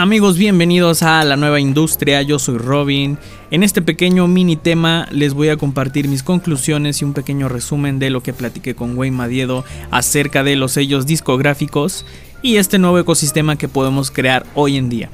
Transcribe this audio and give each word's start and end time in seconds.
Amigos, 0.00 0.38
bienvenidos 0.38 1.02
a 1.02 1.22
la 1.24 1.36
nueva 1.36 1.60
industria, 1.60 2.22
yo 2.22 2.38
soy 2.38 2.56
Robin. 2.56 3.18
En 3.50 3.62
este 3.62 3.82
pequeño 3.82 4.26
mini 4.28 4.56
tema 4.56 5.06
les 5.10 5.34
voy 5.34 5.50
a 5.50 5.58
compartir 5.58 6.08
mis 6.08 6.22
conclusiones 6.22 7.02
y 7.02 7.04
un 7.04 7.12
pequeño 7.12 7.50
resumen 7.50 7.98
de 7.98 8.08
lo 8.08 8.22
que 8.22 8.32
platiqué 8.32 8.74
con 8.74 8.96
Wayne 8.96 9.14
Madiedo 9.14 9.62
acerca 9.90 10.42
de 10.42 10.56
los 10.56 10.72
sellos 10.72 11.04
discográficos 11.04 12.06
y 12.40 12.56
este 12.56 12.78
nuevo 12.78 12.98
ecosistema 12.98 13.56
que 13.56 13.68
podemos 13.68 14.10
crear 14.10 14.46
hoy 14.54 14.78
en 14.78 14.88
día. 14.88 15.10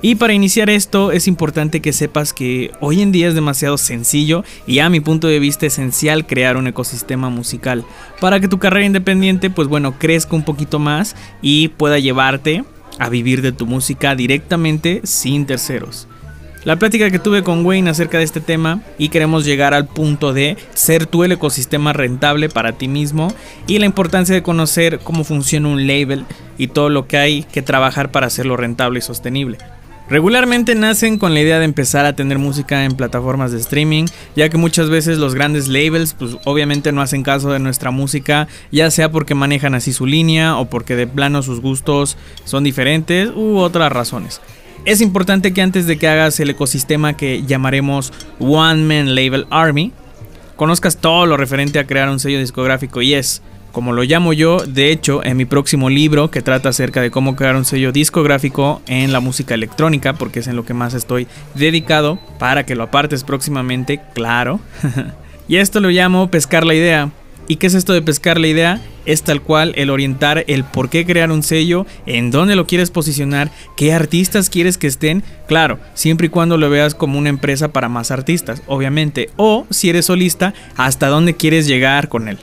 Y 0.00 0.14
para 0.14 0.32
iniciar 0.32 0.70
esto 0.70 1.12
es 1.12 1.28
importante 1.28 1.82
que 1.82 1.92
sepas 1.92 2.32
que 2.32 2.70
hoy 2.80 3.02
en 3.02 3.12
día 3.12 3.28
es 3.28 3.34
demasiado 3.34 3.76
sencillo 3.76 4.42
y 4.66 4.78
a 4.78 4.88
mi 4.88 5.00
punto 5.00 5.28
de 5.28 5.38
vista 5.38 5.66
esencial 5.66 6.26
crear 6.26 6.56
un 6.56 6.66
ecosistema 6.66 7.28
musical 7.28 7.84
para 8.22 8.40
que 8.40 8.48
tu 8.48 8.58
carrera 8.58 8.86
independiente 8.86 9.50
pues 9.50 9.68
bueno 9.68 9.98
crezca 9.98 10.34
un 10.34 10.44
poquito 10.44 10.78
más 10.78 11.14
y 11.42 11.68
pueda 11.68 11.98
llevarte 11.98 12.64
a 12.98 13.08
vivir 13.08 13.42
de 13.42 13.52
tu 13.52 13.66
música 13.66 14.14
directamente 14.14 15.00
sin 15.04 15.46
terceros. 15.46 16.08
La 16.64 16.76
plática 16.76 17.10
que 17.10 17.18
tuve 17.18 17.42
con 17.42 17.64
Wayne 17.64 17.88
acerca 17.88 18.18
de 18.18 18.24
este 18.24 18.42
tema 18.42 18.82
y 18.98 19.08
queremos 19.08 19.46
llegar 19.46 19.72
al 19.72 19.86
punto 19.86 20.34
de 20.34 20.58
ser 20.74 21.06
tú 21.06 21.24
el 21.24 21.32
ecosistema 21.32 21.94
rentable 21.94 22.50
para 22.50 22.72
ti 22.72 22.86
mismo 22.86 23.32
y 23.66 23.78
la 23.78 23.86
importancia 23.86 24.34
de 24.34 24.42
conocer 24.42 24.98
cómo 24.98 25.24
funciona 25.24 25.68
un 25.68 25.86
label 25.86 26.26
y 26.58 26.66
todo 26.66 26.90
lo 26.90 27.06
que 27.06 27.16
hay 27.16 27.44
que 27.44 27.62
trabajar 27.62 28.10
para 28.10 28.26
hacerlo 28.26 28.58
rentable 28.58 28.98
y 28.98 29.02
sostenible. 29.02 29.56
Regularmente 30.10 30.74
nacen 30.74 31.18
con 31.18 31.34
la 31.34 31.40
idea 31.40 31.60
de 31.60 31.64
empezar 31.64 32.04
a 32.04 32.16
tener 32.16 32.40
música 32.40 32.84
en 32.84 32.96
plataformas 32.96 33.52
de 33.52 33.60
streaming, 33.60 34.06
ya 34.34 34.48
que 34.48 34.56
muchas 34.56 34.90
veces 34.90 35.18
los 35.18 35.36
grandes 35.36 35.68
labels 35.68 36.14
pues 36.14 36.36
obviamente 36.44 36.90
no 36.90 37.00
hacen 37.00 37.22
caso 37.22 37.52
de 37.52 37.60
nuestra 37.60 37.92
música, 37.92 38.48
ya 38.72 38.90
sea 38.90 39.12
porque 39.12 39.36
manejan 39.36 39.76
así 39.76 39.92
su 39.92 40.06
línea 40.06 40.56
o 40.56 40.64
porque 40.64 40.96
de 40.96 41.06
plano 41.06 41.44
sus 41.44 41.60
gustos 41.60 42.16
son 42.44 42.64
diferentes 42.64 43.30
u 43.36 43.58
otras 43.58 43.92
razones. 43.92 44.40
Es 44.84 45.00
importante 45.00 45.52
que 45.52 45.62
antes 45.62 45.86
de 45.86 45.96
que 45.96 46.08
hagas 46.08 46.40
el 46.40 46.50
ecosistema 46.50 47.16
que 47.16 47.44
llamaremos 47.44 48.12
One 48.40 48.82
Man 48.82 49.14
Label 49.14 49.46
Army, 49.50 49.92
conozcas 50.56 50.96
todo 50.96 51.24
lo 51.26 51.36
referente 51.36 51.78
a 51.78 51.86
crear 51.86 52.08
un 52.08 52.18
sello 52.18 52.40
discográfico 52.40 53.00
y 53.00 53.14
es 53.14 53.42
como 53.72 53.92
lo 53.92 54.02
llamo 54.02 54.32
yo, 54.32 54.58
de 54.58 54.90
hecho, 54.90 55.24
en 55.24 55.36
mi 55.36 55.44
próximo 55.44 55.90
libro 55.90 56.30
que 56.30 56.42
trata 56.42 56.70
acerca 56.70 57.00
de 57.00 57.10
cómo 57.10 57.36
crear 57.36 57.56
un 57.56 57.64
sello 57.64 57.92
discográfico 57.92 58.82
en 58.86 59.12
la 59.12 59.20
música 59.20 59.54
electrónica, 59.54 60.14
porque 60.14 60.40
es 60.40 60.46
en 60.46 60.56
lo 60.56 60.64
que 60.64 60.74
más 60.74 60.94
estoy 60.94 61.26
dedicado, 61.54 62.18
para 62.38 62.64
que 62.66 62.74
lo 62.74 62.84
apartes 62.84 63.24
próximamente, 63.24 64.00
claro. 64.14 64.60
y 65.48 65.56
esto 65.56 65.80
lo 65.80 65.90
llamo 65.90 66.30
pescar 66.30 66.64
la 66.64 66.74
idea. 66.74 67.10
¿Y 67.50 67.56
qué 67.56 67.66
es 67.66 67.74
esto 67.74 67.92
de 67.92 68.02
pescar 68.02 68.38
la 68.38 68.46
idea? 68.46 68.80
Es 69.06 69.24
tal 69.24 69.42
cual 69.42 69.72
el 69.74 69.90
orientar 69.90 70.44
el 70.46 70.62
por 70.62 70.88
qué 70.88 71.04
crear 71.04 71.32
un 71.32 71.42
sello, 71.42 71.84
en 72.06 72.30
dónde 72.30 72.54
lo 72.54 72.64
quieres 72.64 72.92
posicionar, 72.92 73.50
qué 73.76 73.92
artistas 73.92 74.48
quieres 74.50 74.78
que 74.78 74.86
estén, 74.86 75.24
claro, 75.48 75.80
siempre 75.94 76.28
y 76.28 76.30
cuando 76.30 76.58
lo 76.58 76.70
veas 76.70 76.94
como 76.94 77.18
una 77.18 77.28
empresa 77.28 77.72
para 77.72 77.88
más 77.88 78.12
artistas, 78.12 78.62
obviamente, 78.68 79.30
o 79.36 79.66
si 79.70 79.90
eres 79.90 80.06
solista, 80.06 80.54
hasta 80.76 81.08
dónde 81.08 81.34
quieres 81.34 81.66
llegar 81.66 82.08
con 82.08 82.28
él. 82.28 82.38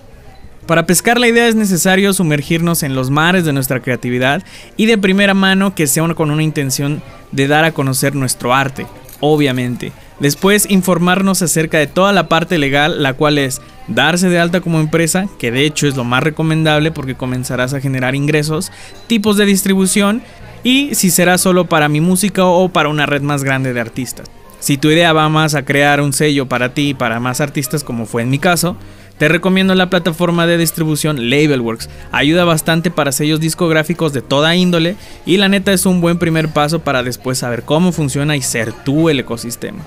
Para 0.68 0.86
pescar 0.86 1.18
la 1.18 1.30
idea 1.30 1.48
es 1.48 1.56
necesario 1.56 2.12
sumergirnos 2.12 2.84
en 2.84 2.94
los 2.94 3.10
mares 3.10 3.46
de 3.46 3.54
nuestra 3.54 3.80
creatividad 3.80 4.44
y 4.76 4.86
de 4.86 4.98
primera 4.98 5.34
mano 5.34 5.74
que 5.74 5.88
sea 5.88 6.14
con 6.14 6.30
una 6.30 6.44
intención 6.44 7.02
de 7.32 7.48
dar 7.48 7.64
a 7.64 7.72
conocer 7.72 8.16
nuestro 8.16 8.54
arte, 8.54 8.86
obviamente. 9.22 9.94
Después 10.20 10.70
informarnos 10.70 11.42
acerca 11.42 11.78
de 11.78 11.88
toda 11.88 12.12
la 12.12 12.28
parte 12.28 12.58
legal, 12.58 13.02
la 13.02 13.14
cual 13.14 13.38
es 13.38 13.62
darse 13.88 14.28
de 14.28 14.40
alta 14.40 14.60
como 14.60 14.82
empresa, 14.82 15.30
que 15.40 15.52
de 15.52 15.64
hecho 15.64 15.88
es 15.88 15.96
lo 15.96 16.04
más 16.04 16.22
recomendable 16.22 16.92
porque 16.92 17.16
comenzarás 17.16 17.74
a 17.74 17.80
generar 17.80 18.14
ingresos, 18.14 18.70
tipos 19.08 19.38
de 19.38 19.46
distribución 19.46 20.22
y 20.66 20.96
si 20.96 21.12
será 21.12 21.38
solo 21.38 21.68
para 21.68 21.88
mi 21.88 22.02
música 22.02 22.44
o 22.44 22.68
para 22.68 22.90
una 22.90 23.06
red 23.06 23.22
más 23.22 23.46
grande 23.46 23.72
de 23.72 23.80
artistas. 23.80 24.30
Si 24.60 24.78
tu 24.78 24.90
idea 24.90 25.14
va 25.14 25.30
más 25.30 25.56
a 25.56 25.64
crear 25.64 26.02
un 26.02 26.12
sello 26.12 26.50
para 26.50 26.74
ti 26.74 26.90
y 26.90 26.94
para 26.94 27.22
más 27.22 27.40
artistas 27.40 27.86
como 27.86 28.06
fue 28.06 28.24
en 28.24 28.30
mi 28.32 28.40
caso, 28.40 28.76
te 29.18 29.28
recomiendo 29.28 29.76
la 29.76 29.90
plataforma 29.90 30.48
de 30.48 30.58
distribución 30.58 31.30
Labelworks. 31.30 31.90
Ayuda 32.12 32.46
bastante 32.46 32.92
para 32.92 33.12
sellos 33.12 33.40
discográficos 33.40 34.14
de 34.14 34.22
toda 34.22 34.56
índole 34.56 34.96
y 35.26 35.38
la 35.38 35.50
neta 35.50 35.74
es 35.74 35.86
un 35.86 36.02
buen 36.02 36.20
primer 36.20 36.50
paso 36.50 36.80
para 36.80 37.04
después 37.04 37.40
saber 37.40 37.64
cómo 37.64 37.92
funciona 37.92 38.36
y 38.36 38.42
ser 38.42 38.72
tú 38.72 39.10
el 39.10 39.20
ecosistema. 39.20 39.84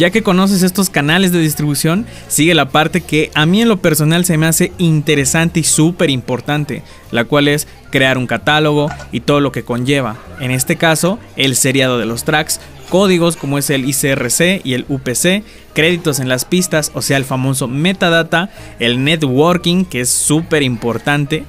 Ya 0.00 0.08
que 0.08 0.22
conoces 0.22 0.62
estos 0.62 0.88
canales 0.88 1.30
de 1.30 1.40
distribución, 1.40 2.06
sigue 2.26 2.54
la 2.54 2.70
parte 2.70 3.02
que 3.02 3.30
a 3.34 3.44
mí 3.44 3.60
en 3.60 3.68
lo 3.68 3.82
personal 3.82 4.24
se 4.24 4.38
me 4.38 4.46
hace 4.46 4.72
interesante 4.78 5.60
y 5.60 5.62
súper 5.62 6.08
importante, 6.08 6.82
la 7.10 7.26
cual 7.26 7.48
es 7.48 7.68
crear 7.90 8.16
un 8.16 8.26
catálogo 8.26 8.88
y 9.12 9.20
todo 9.20 9.40
lo 9.40 9.52
que 9.52 9.62
conlleva. 9.62 10.16
En 10.40 10.52
este 10.52 10.76
caso, 10.76 11.18
el 11.36 11.54
seriado 11.54 11.98
de 11.98 12.06
los 12.06 12.24
tracks, 12.24 12.60
códigos 12.88 13.36
como 13.36 13.58
es 13.58 13.68
el 13.68 13.86
ICRC 13.86 14.62
y 14.64 14.72
el 14.72 14.86
UPC, 14.88 15.44
créditos 15.74 16.18
en 16.18 16.30
las 16.30 16.46
pistas, 16.46 16.92
o 16.94 17.02
sea, 17.02 17.18
el 17.18 17.26
famoso 17.26 17.68
metadata, 17.68 18.48
el 18.78 19.04
networking, 19.04 19.84
que 19.84 20.00
es 20.00 20.08
súper 20.08 20.62
importante, 20.62 21.44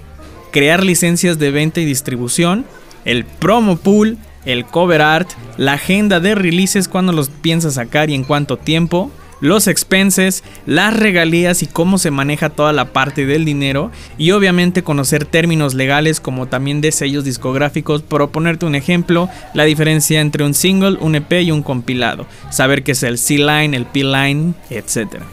crear 0.52 0.84
licencias 0.84 1.40
de 1.40 1.52
venta 1.52 1.80
y 1.80 1.86
distribución, 1.86 2.66
el 3.06 3.24
promo 3.24 3.78
pool, 3.78 4.18
el 4.46 4.66
cover 4.66 5.02
art, 5.02 5.29
la 5.57 5.74
agenda 5.74 6.19
de 6.19 6.35
releases, 6.35 6.88
cuando 6.88 7.13
los 7.13 7.29
piensas 7.29 7.75
sacar 7.75 8.09
y 8.09 8.16
en 8.16 8.24
cuánto 8.24 8.57
tiempo, 8.57 9.12
los 9.41 9.68
expenses, 9.68 10.44
las 10.68 10.96
regalías 10.96 11.63
y 11.63 11.68
cómo 11.68 11.97
se 11.97 12.12
maneja 12.12 12.50
toda 12.50 12.74
la 12.74 12.94
parte 12.94 13.25
del 13.25 13.44
dinero 13.44 13.91
y 14.18 14.31
obviamente 14.31 14.84
conocer 14.84 15.25
términos 15.25 15.74
legales 15.74 16.19
como 16.19 16.47
también 16.47 16.79
de 16.79 16.91
sellos 16.91 17.25
discográficos, 17.25 18.03
por 18.03 18.29
ponerte 18.29 18.68
un 18.68 18.75
ejemplo, 18.75 19.29
la 19.53 19.63
diferencia 19.63 20.22
entre 20.22 20.46
un 20.46 20.53
single, 20.53 20.97
un 21.02 21.16
EP 21.16 21.41
y 21.41 21.52
un 21.52 21.63
compilado, 21.63 22.28
saber 22.52 22.84
qué 22.84 22.91
es 22.91 23.03
el 23.03 23.18
C-Line, 23.18 23.75
el 23.75 23.85
P-Line, 23.85 24.53
etc. 24.69 25.23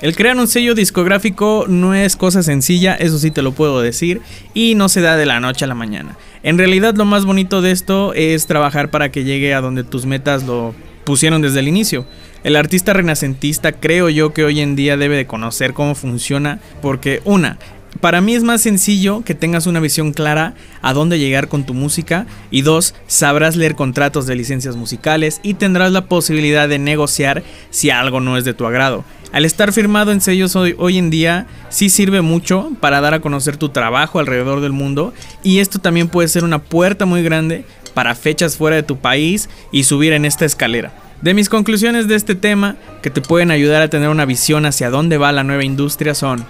El 0.00 0.16
crear 0.16 0.36
un 0.36 0.48
sello 0.48 0.74
discográfico 0.74 1.66
no 1.68 1.94
es 1.94 2.16
cosa 2.16 2.42
sencilla, 2.42 2.94
eso 2.94 3.18
sí 3.18 3.30
te 3.30 3.42
lo 3.42 3.52
puedo 3.52 3.80
decir, 3.80 4.22
y 4.52 4.74
no 4.74 4.88
se 4.88 5.00
da 5.00 5.16
de 5.16 5.26
la 5.26 5.40
noche 5.40 5.64
a 5.64 5.68
la 5.68 5.74
mañana. 5.74 6.16
En 6.44 6.58
realidad 6.58 6.94
lo 6.94 7.06
más 7.06 7.24
bonito 7.24 7.62
de 7.62 7.70
esto 7.70 8.12
es 8.12 8.46
trabajar 8.46 8.90
para 8.90 9.10
que 9.10 9.24
llegue 9.24 9.54
a 9.54 9.62
donde 9.62 9.82
tus 9.82 10.04
metas 10.04 10.44
lo 10.44 10.74
pusieron 11.04 11.40
desde 11.40 11.60
el 11.60 11.68
inicio. 11.68 12.04
El 12.42 12.56
artista 12.56 12.92
renacentista 12.92 13.72
creo 13.72 14.10
yo 14.10 14.34
que 14.34 14.44
hoy 14.44 14.60
en 14.60 14.76
día 14.76 14.98
debe 14.98 15.16
de 15.16 15.26
conocer 15.26 15.72
cómo 15.72 15.94
funciona 15.94 16.60
porque 16.82 17.22
una, 17.24 17.58
para 18.00 18.20
mí 18.20 18.34
es 18.34 18.42
más 18.42 18.60
sencillo 18.60 19.22
que 19.24 19.34
tengas 19.34 19.66
una 19.66 19.80
visión 19.80 20.12
clara 20.12 20.52
a 20.82 20.92
dónde 20.92 21.18
llegar 21.18 21.48
con 21.48 21.64
tu 21.64 21.72
música 21.72 22.26
y 22.50 22.60
dos, 22.60 22.94
sabrás 23.06 23.56
leer 23.56 23.74
contratos 23.74 24.26
de 24.26 24.34
licencias 24.34 24.76
musicales 24.76 25.40
y 25.42 25.54
tendrás 25.54 25.92
la 25.92 26.04
posibilidad 26.08 26.68
de 26.68 26.78
negociar 26.78 27.42
si 27.70 27.88
algo 27.88 28.20
no 28.20 28.36
es 28.36 28.44
de 28.44 28.52
tu 28.52 28.66
agrado. 28.66 29.06
Al 29.34 29.44
estar 29.44 29.72
firmado 29.72 30.12
en 30.12 30.20
sellos 30.20 30.54
hoy, 30.54 30.96
en 30.96 31.10
día 31.10 31.48
sí 31.68 31.90
sirve 31.90 32.20
mucho 32.20 32.70
para 32.78 33.00
dar 33.00 33.14
a 33.14 33.20
conocer 33.20 33.56
tu 33.56 33.68
trabajo 33.68 34.20
alrededor 34.20 34.60
del 34.60 34.70
mundo 34.70 35.12
y 35.42 35.58
esto 35.58 35.80
también 35.80 36.06
puede 36.06 36.28
ser 36.28 36.44
una 36.44 36.60
puerta 36.60 37.04
muy 37.04 37.24
grande 37.24 37.64
para 37.94 38.14
fechas 38.14 38.56
fuera 38.56 38.76
de 38.76 38.84
tu 38.84 38.98
país 38.98 39.50
y 39.72 39.82
subir 39.82 40.12
en 40.12 40.24
esta 40.24 40.44
escalera. 40.44 40.92
De 41.20 41.34
mis 41.34 41.48
conclusiones 41.48 42.06
de 42.06 42.14
este 42.14 42.36
tema, 42.36 42.76
que 43.02 43.10
te 43.10 43.22
pueden 43.22 43.50
ayudar 43.50 43.82
a 43.82 43.88
tener 43.88 44.08
una 44.08 44.24
visión 44.24 44.66
hacia 44.66 44.88
dónde 44.88 45.18
va 45.18 45.32
la 45.32 45.42
nueva 45.42 45.64
industria 45.64 46.14
son, 46.14 46.46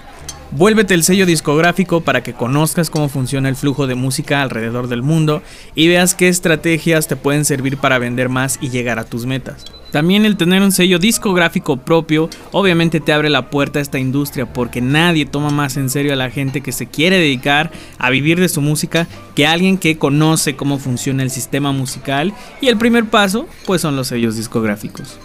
vuélvete 0.51 0.93
el 0.93 1.05
sello 1.05 1.25
discográfico 1.25 2.03
para 2.03 2.23
que 2.23 2.35
conozcas 2.35 2.91
cómo 2.91 3.09
funciona 3.09 3.49
el 3.49 3.57
flujo 3.57 3.87
de 3.87 3.95
música 3.95 4.43
alrededor 4.43 4.89
del 4.89 5.01
mundo 5.01 5.43
y 5.75 5.89
veas 5.89 6.15
qué 6.15 6.29
estrategias 6.29 7.09
te 7.09 7.17
pueden 7.17 7.47
servir 7.47 7.79
para 7.79 7.99
vender 7.99 8.29
más 8.29 8.59
y 8.61 8.69
llegar 8.69 8.99
a 8.99 9.05
tus 9.05 9.25
metas. 9.25 9.65
También 9.95 10.25
el 10.25 10.37
tener 10.37 10.61
un 10.61 10.73
sello 10.73 10.99
discográfico 10.99 11.77
propio 11.77 12.29
obviamente 12.51 12.99
te 12.99 13.13
abre 13.13 13.31
la 13.31 13.49
puerta 13.49 13.79
a 13.79 13.83
esta 13.83 14.01
industria 14.01 14.53
porque 14.53 14.81
nadie 14.81 15.25
toma 15.25 15.51
más 15.51 15.77
en 15.77 15.89
serio 15.89 16.13
a 16.13 16.17
la 16.17 16.31
gente 16.31 16.63
que 16.63 16.73
se 16.73 16.87
quiere 16.87 17.17
dedicar 17.17 17.71
a 17.97 18.11
vivir 18.11 18.41
de 18.41 18.49
su 18.49 18.61
música 18.61 19.07
que 19.37 19.47
alguien 19.47 19.79
que 19.79 19.97
conoce 19.97 20.57
cómo 20.57 20.81
funciona 20.81 21.23
el 21.23 21.31
sistema 21.31 21.71
musical 21.71 22.35
y 22.61 22.67
el 22.67 22.77
primer 22.77 23.05
paso 23.05 23.47
pues 23.67 23.83
son 23.83 23.95
los 23.95 24.09
sellos 24.09 24.37
discográficos. 24.37 25.17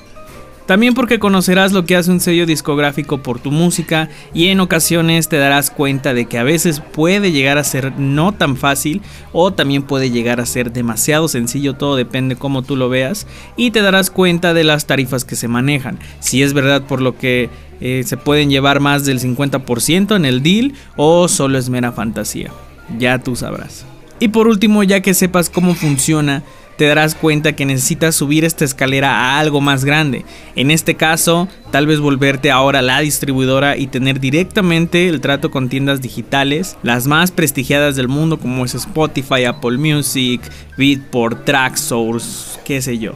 También 0.70 0.94
porque 0.94 1.18
conocerás 1.18 1.72
lo 1.72 1.84
que 1.86 1.96
hace 1.96 2.12
un 2.12 2.20
sello 2.20 2.46
discográfico 2.46 3.24
por 3.24 3.40
tu 3.40 3.50
música 3.50 4.08
y 4.36 4.50
en 4.50 4.60
ocasiones 4.60 5.28
te 5.28 5.40
darás 5.40 5.72
cuenta 5.72 6.14
de 6.14 6.28
que 6.28 6.38
a 6.38 6.44
veces 6.44 6.80
puede 6.80 7.32
llegar 7.32 7.58
a 7.58 7.64
ser 7.64 7.94
no 7.98 8.34
tan 8.34 8.56
fácil 8.56 9.02
o 9.34 9.52
también 9.52 9.82
puede 9.82 10.12
llegar 10.12 10.40
a 10.40 10.46
ser 10.46 10.72
demasiado 10.72 11.28
sencillo, 11.28 11.74
todo 11.74 11.96
depende 11.96 12.36
cómo 12.36 12.62
tú 12.62 12.76
lo 12.76 12.88
veas 12.88 13.26
y 13.58 13.72
te 13.72 13.82
darás 13.82 14.12
cuenta 14.12 14.54
de 14.54 14.64
las 14.64 14.86
tarifas 14.86 15.26
que 15.26 15.36
se 15.36 15.48
manejan. 15.48 15.98
Si 16.20 16.44
es 16.44 16.54
verdad 16.54 16.84
por 16.84 17.02
lo 17.02 17.18
que 17.18 17.50
eh, 17.82 18.04
se 18.06 18.18
pueden 18.18 18.52
llevar 18.52 18.80
más 18.80 19.06
del 19.06 19.20
50% 19.20 20.16
en 20.16 20.26
el 20.26 20.44
deal 20.44 20.74
o 20.96 21.28
solo 21.28 21.58
es 21.58 21.72
mera 21.72 21.94
fantasía. 21.94 22.52
Ya 23.00 23.18
tú 23.18 23.36
sabrás. 23.36 23.88
Y 24.20 24.28
por 24.28 24.48
último, 24.48 24.84
ya 24.84 25.02
que 25.02 25.16
sepas 25.16 25.50
cómo 25.50 25.74
funciona 25.74 26.44
te 26.80 26.86
darás 26.86 27.14
cuenta 27.14 27.58
que 27.58 27.66
necesitas 27.66 28.16
subir 28.16 28.46
esta 28.46 28.64
escalera 28.64 29.12
a 29.12 29.40
algo 29.40 29.60
más 29.60 29.84
grande. 29.84 30.24
En 30.56 30.72
este 30.72 30.96
caso, 30.96 31.50
tal 31.72 31.88
vez 31.88 32.00
volverte 32.00 32.52
ahora 32.52 32.82
la 32.82 33.02
distribuidora 33.02 33.76
y 33.76 33.88
tener 33.88 34.22
directamente 34.22 35.10
el 35.10 35.20
trato 35.20 35.52
con 35.52 35.68
tiendas 35.68 36.02
digitales, 36.02 36.78
las 36.82 37.06
más 37.06 37.32
prestigiadas 37.32 37.98
del 37.98 38.08
mundo 38.08 38.40
como 38.40 38.64
es 38.64 38.76
Spotify, 38.76 39.44
Apple 39.44 39.78
Music, 39.78 40.40
Beatport, 40.78 41.44
Tracksource, 41.44 42.58
qué 42.64 42.82
sé 42.82 42.98
yo. 42.98 43.16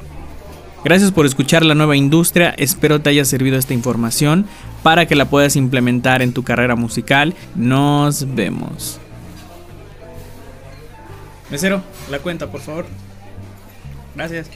Gracias 0.84 1.14
por 1.14 1.26
escuchar 1.26 1.64
la 1.64 1.74
nueva 1.74 1.96
industria, 1.96 2.54
espero 2.58 3.00
te 3.00 3.12
haya 3.12 3.24
servido 3.24 3.58
esta 3.58 3.74
información 3.74 4.46
para 4.84 5.06
que 5.06 5.16
la 5.16 5.30
puedas 5.30 5.56
implementar 5.56 6.22
en 6.22 6.34
tu 6.34 6.44
carrera 6.44 6.76
musical. 6.76 7.34
Nos 7.56 8.36
vemos. 8.36 9.00
Mesero, 11.50 11.82
la 12.12 12.20
cuenta, 12.20 12.52
por 12.52 12.60
favor. 12.60 12.86
Gracias. 14.16 14.50